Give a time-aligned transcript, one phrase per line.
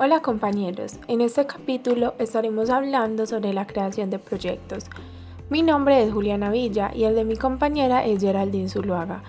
[0.00, 4.84] Hola compañeros, en este capítulo estaremos hablando sobre la creación de proyectos.
[5.50, 9.24] Mi nombre es Juliana Villa y el de mi compañera es Geraldine Zuluaga.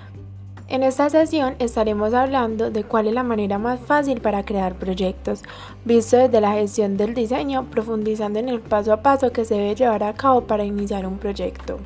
[0.68, 5.42] En esta sesión estaremos hablando de cuál es la manera más fácil para crear proyectos,
[5.86, 9.74] visto desde la gestión del diseño, profundizando en el paso a paso que se debe
[9.74, 11.80] llevar a cabo para iniciar un proyecto.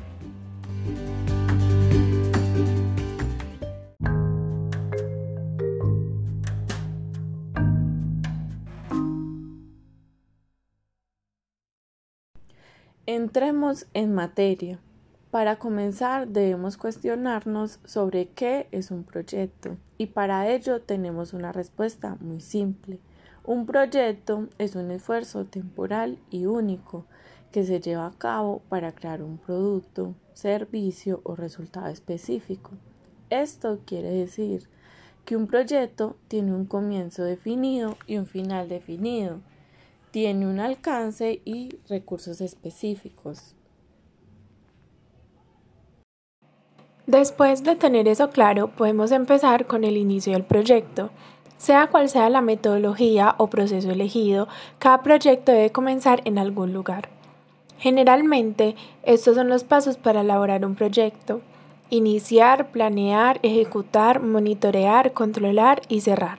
[13.06, 14.78] Entremos en materia.
[15.30, 22.16] Para comenzar debemos cuestionarnos sobre qué es un proyecto y para ello tenemos una respuesta
[22.20, 23.00] muy simple.
[23.44, 27.04] Un proyecto es un esfuerzo temporal y único
[27.52, 32.70] que se lleva a cabo para crear un producto, servicio o resultado específico.
[33.28, 34.66] Esto quiere decir
[35.26, 39.40] que un proyecto tiene un comienzo definido y un final definido
[40.14, 43.56] tiene un alcance y recursos específicos.
[47.08, 51.10] Después de tener eso claro, podemos empezar con el inicio del proyecto.
[51.56, 54.46] Sea cual sea la metodología o proceso elegido,
[54.78, 57.08] cada proyecto debe comenzar en algún lugar.
[57.78, 61.40] Generalmente, estos son los pasos para elaborar un proyecto.
[61.90, 66.38] Iniciar, planear, ejecutar, monitorear, controlar y cerrar.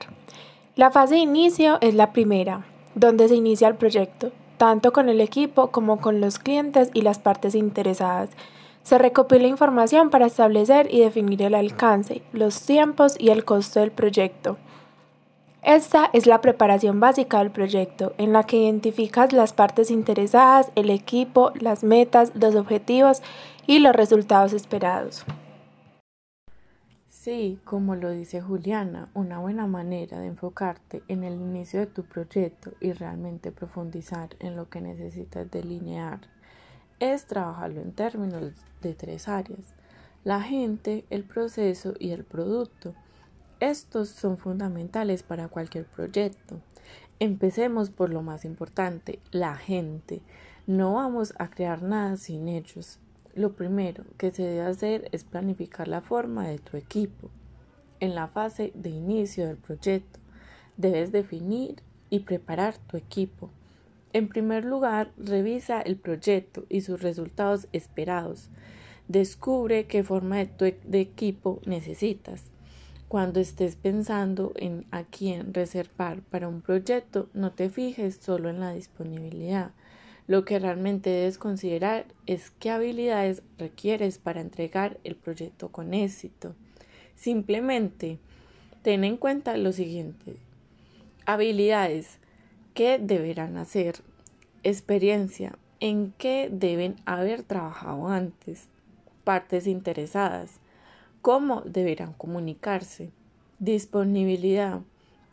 [0.76, 2.64] La fase de inicio es la primera,
[2.96, 7.20] donde se inicia el proyecto, tanto con el equipo como con los clientes y las
[7.20, 8.30] partes interesadas.
[8.82, 13.92] Se recopila información para establecer y definir el alcance, los tiempos y el costo del
[13.92, 14.56] proyecto.
[15.62, 20.90] Esta es la preparación básica del proyecto, en la que identificas las partes interesadas, el
[20.90, 23.20] equipo, las metas, los objetivos
[23.66, 25.24] y los resultados esperados.
[27.26, 32.04] Sí, como lo dice Juliana, una buena manera de enfocarte en el inicio de tu
[32.04, 36.20] proyecto y realmente profundizar en lo que necesitas delinear
[37.00, 39.74] es trabajarlo en términos de tres áreas,
[40.22, 42.94] la gente, el proceso y el producto.
[43.58, 46.60] Estos son fundamentales para cualquier proyecto.
[47.18, 50.22] Empecemos por lo más importante, la gente.
[50.68, 53.00] No vamos a crear nada sin ellos.
[53.36, 57.28] Lo primero que se debe hacer es planificar la forma de tu equipo.
[58.00, 60.20] En la fase de inicio del proyecto,
[60.78, 63.50] debes definir y preparar tu equipo.
[64.14, 68.48] En primer lugar, revisa el proyecto y sus resultados esperados.
[69.06, 72.44] Descubre qué forma de, de equipo necesitas.
[73.06, 78.60] Cuando estés pensando en a quién reservar para un proyecto, no te fijes solo en
[78.60, 79.72] la disponibilidad
[80.26, 86.54] lo que realmente debes considerar es qué habilidades requieres para entregar el proyecto con éxito.
[87.14, 88.18] Simplemente
[88.82, 90.36] ten en cuenta lo siguiente.
[91.26, 92.18] Habilidades.
[92.74, 93.96] ¿Qué deberán hacer?
[94.64, 95.56] Experiencia.
[95.80, 98.68] ¿En qué deben haber trabajado antes?
[99.24, 100.60] Partes interesadas.
[101.22, 103.10] ¿Cómo deberán comunicarse?
[103.58, 104.80] Disponibilidad.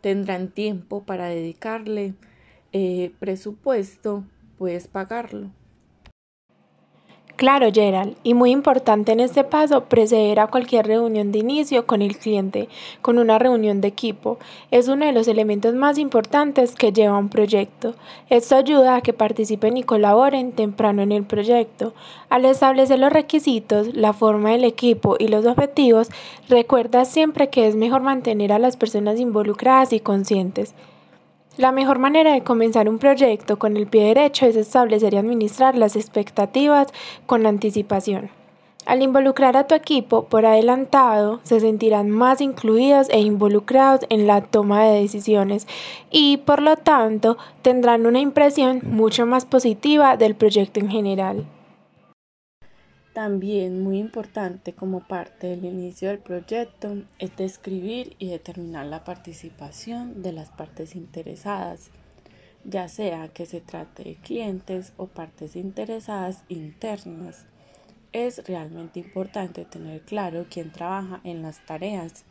[0.01, 2.13] ¿Tendrán tiempo para dedicarle?
[2.71, 4.23] Eh, presupuesto
[4.63, 5.49] puedes pagarlo.
[7.35, 12.01] Claro, Gerald, y muy importante en este paso, preceder a cualquier reunión de inicio con
[12.01, 12.69] el cliente,
[13.01, 14.37] con una reunión de equipo.
[14.71, 17.95] Es uno de los elementos más importantes que lleva un proyecto.
[18.29, 21.93] Esto ayuda a que participen y colaboren temprano en el proyecto.
[22.29, 26.07] Al establecer los requisitos, la forma del equipo y los objetivos,
[26.47, 30.73] recuerda siempre que es mejor mantener a las personas involucradas y conscientes.
[31.55, 35.77] La mejor manera de comenzar un proyecto con el pie derecho es establecer y administrar
[35.77, 36.87] las expectativas
[37.27, 38.31] con anticipación.
[38.87, 44.41] Al involucrar a tu equipo por adelantado, se sentirán más incluidos e involucrados en la
[44.41, 45.67] toma de decisiones
[46.09, 51.45] y, por lo tanto, tendrán una impresión mucho más positiva del proyecto en general.
[53.13, 60.23] También muy importante como parte del inicio del proyecto es describir y determinar la participación
[60.23, 61.91] de las partes interesadas,
[62.65, 67.45] ya sea que se trate de clientes o partes interesadas internas.
[68.13, 72.25] Es realmente importante tener claro quién trabaja en las tareas,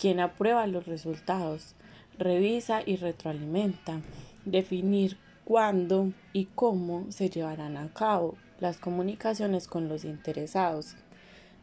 [0.00, 1.74] quién aprueba los resultados,
[2.18, 4.00] revisa y retroalimenta,
[4.46, 10.96] definir cuándo y cómo se llevarán a cabo las comunicaciones con los interesados.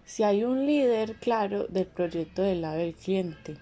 [0.06, 3.58] Si hay un líder claro del proyecto del lado del cliente,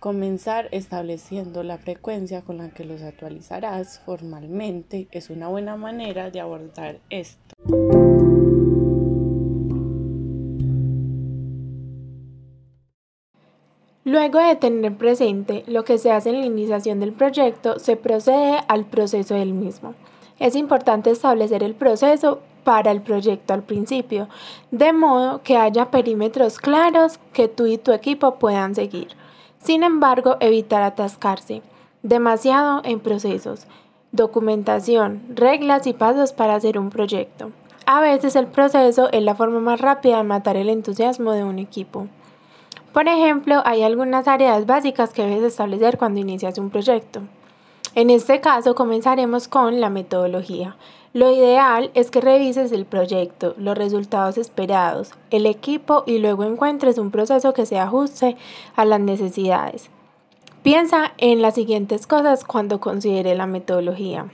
[0.00, 6.40] comenzar estableciendo la frecuencia con la que los actualizarás formalmente es una buena manera de
[6.40, 7.54] abordar esto.
[14.04, 18.58] Luego de tener presente lo que se hace en la iniciación del proyecto, se procede
[18.68, 19.94] al proceso del mismo.
[20.38, 24.28] Es importante establecer el proceso para el proyecto al principio,
[24.72, 29.10] de modo que haya perímetros claros que tú y tu equipo puedan seguir.
[29.62, 31.62] Sin embargo, evitar atascarse
[32.02, 33.68] demasiado en procesos,
[34.10, 37.52] documentación, reglas y pasos para hacer un proyecto.
[37.86, 41.60] A veces el proceso es la forma más rápida de matar el entusiasmo de un
[41.60, 42.08] equipo.
[42.92, 47.20] Por ejemplo, hay algunas áreas básicas que debes establecer cuando inicias un proyecto.
[47.94, 50.76] En este caso comenzaremos con la metodología.
[51.16, 56.98] Lo ideal es que revises el proyecto, los resultados esperados, el equipo y luego encuentres
[56.98, 58.36] un proceso que se ajuste
[58.74, 59.88] a las necesidades.
[60.62, 64.26] Piensa en las siguientes cosas cuando considere la metodología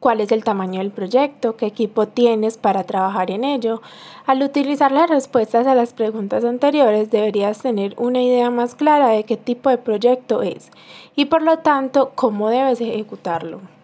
[0.00, 3.80] cuál es el tamaño del proyecto, qué equipo tienes para trabajar en ello.
[4.26, 9.22] Al utilizar las respuestas a las preguntas anteriores deberías tener una idea más clara de
[9.22, 10.70] qué tipo de proyecto es
[11.14, 13.75] y por lo tanto cómo debes ejecutarlo.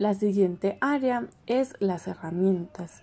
[0.00, 3.02] La siguiente área es las herramientas.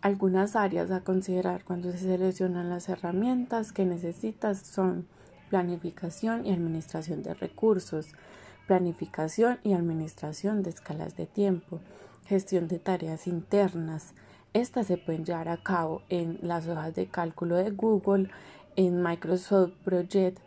[0.00, 5.08] Algunas áreas a considerar cuando se seleccionan las herramientas que necesitas son
[5.50, 8.12] planificación y administración de recursos,
[8.68, 11.80] planificación y administración de escalas de tiempo,
[12.26, 14.14] gestión de tareas internas.
[14.52, 18.30] Estas se pueden llevar a cabo en las hojas de cálculo de Google,
[18.76, 20.38] en Microsoft Project,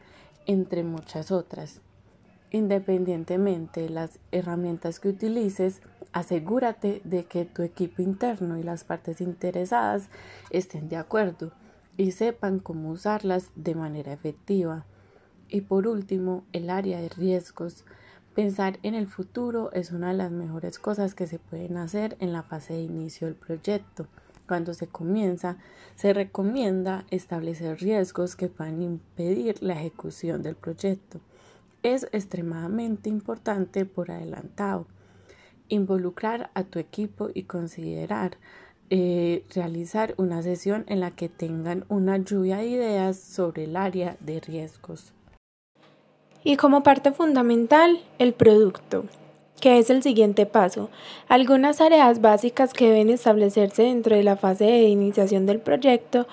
[0.46, 1.82] entre muchas otras.
[2.52, 5.82] Independientemente de las herramientas que utilices,
[6.14, 10.10] asegúrate de que tu equipo interno y las partes interesadas
[10.50, 11.52] estén de acuerdo
[11.96, 14.86] y sepan cómo usarlas de manera efectiva.
[15.48, 17.86] Y por último, el área de riesgos.
[18.34, 22.32] Pensar en el futuro es una de las mejores cosas que se pueden hacer en
[22.32, 24.08] la fase de inicio del proyecto.
[24.48, 25.58] Cuando se comienza,
[25.96, 31.20] se recomienda establecer riesgos que puedan impedir la ejecución del proyecto.
[31.84, 34.88] Es extremadamente importante por adelantado
[35.70, 38.38] involucrar a tu equipo y considerar
[38.90, 44.18] eh, realizar una sesión en la que tengan una lluvia de ideas sobre el área
[44.20, 45.14] de riesgos.
[46.44, 49.06] Y como parte fundamental, el producto,
[49.62, 50.90] que es el siguiente paso.
[51.28, 56.28] Algunas áreas básicas que deben establecerse dentro de la fase de iniciación del proyecto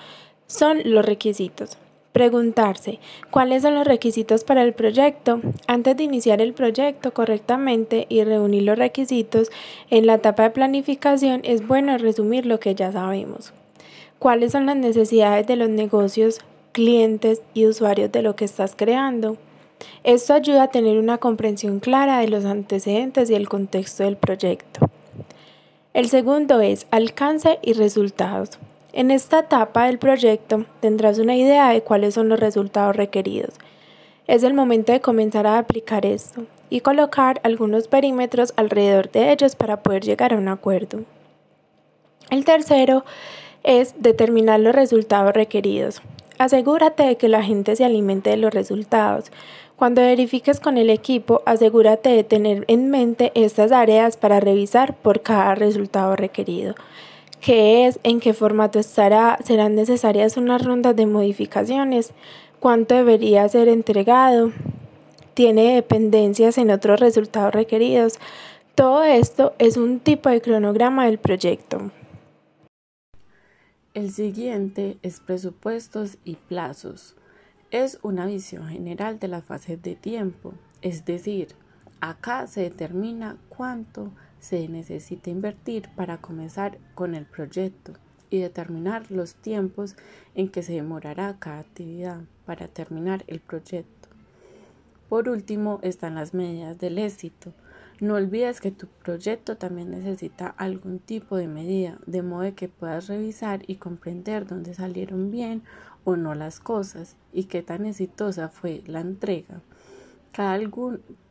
[0.47, 1.77] son los requisitos.
[2.17, 2.97] Preguntarse
[3.29, 5.39] cuáles son los requisitos para el proyecto.
[5.67, 9.51] Antes de iniciar el proyecto correctamente y reunir los requisitos
[9.91, 13.53] en la etapa de planificación es bueno resumir lo que ya sabemos.
[14.17, 16.39] ¿Cuáles son las necesidades de los negocios,
[16.71, 19.37] clientes y usuarios de lo que estás creando?
[20.03, 24.89] Esto ayuda a tener una comprensión clara de los antecedentes y el contexto del proyecto.
[25.93, 28.57] El segundo es alcance y resultados.
[28.97, 33.53] En esta etapa del proyecto tendrás una idea de cuáles son los resultados requeridos.
[34.25, 39.55] Es el momento de comenzar a aplicar esto y colocar algunos perímetros alrededor de ellos
[39.55, 41.03] para poder llegar a un acuerdo.
[42.31, 43.05] El tercero
[43.61, 46.01] es determinar los resultados requeridos.
[46.39, 49.31] Asegúrate de que la gente se alimente de los resultados.
[49.75, 55.21] Cuando verifiques con el equipo, asegúrate de tener en mente estas áreas para revisar por
[55.21, 56.73] cada resultado requerido.
[57.41, 57.99] ¿Qué es?
[58.03, 59.37] ¿En qué formato estará?
[59.43, 62.11] ¿Serán necesarias unas rondas de modificaciones?
[62.59, 64.51] ¿Cuánto debería ser entregado?
[65.33, 68.19] ¿Tiene dependencias en otros resultados requeridos?
[68.75, 71.91] Todo esto es un tipo de cronograma del proyecto.
[73.93, 77.15] El siguiente es presupuestos y plazos
[77.71, 81.49] es una visión general de las fases de tiempo, es decir,
[81.99, 87.93] acá se determina cuánto se necesita invertir para comenzar con el proyecto
[88.29, 89.95] y determinar los tiempos
[90.35, 94.09] en que se demorará cada actividad para terminar el proyecto.
[95.09, 97.53] Por último están las medidas del éxito.
[97.99, 103.07] No olvides que tu proyecto también necesita algún tipo de medida, de modo que puedas
[103.07, 105.63] revisar y comprender dónde salieron bien
[106.03, 109.61] o no las cosas y qué tan exitosa fue la entrega.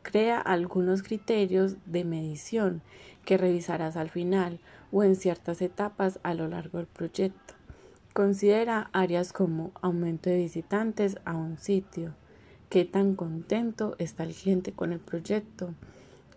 [0.01, 2.81] Crea algunos criterios de medición
[3.23, 4.59] que revisarás al final
[4.91, 7.53] o en ciertas etapas a lo largo del proyecto.
[8.13, 12.15] Considera áreas como aumento de visitantes a un sitio,
[12.69, 15.73] qué tan contento está el cliente con el proyecto,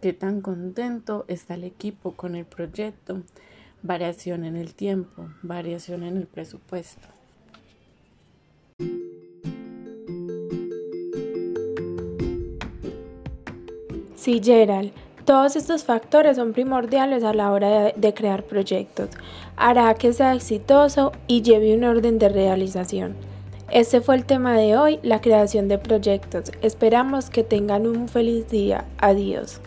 [0.00, 3.24] qué tan contento está el equipo con el proyecto,
[3.82, 7.19] variación en el tiempo, variación en el presupuesto.
[14.20, 14.92] Sí, Gerald.
[15.24, 19.08] Todos estos factores son primordiales a la hora de, crear proyectos.
[19.56, 23.16] Hará que sea exitoso y lleve un orden de realización.
[23.70, 26.52] Este fue el tema de hoy, la creación de proyectos.
[26.60, 28.84] Esperamos que tengan un feliz día.
[28.98, 29.62] Adiós.